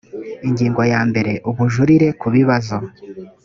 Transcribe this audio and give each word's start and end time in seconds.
ingingo 0.47 0.81
ya 0.91 1.01
mbere 1.09 1.31
ubujurire 1.49 2.07
ku 2.19 2.27
bibazo 2.35 2.75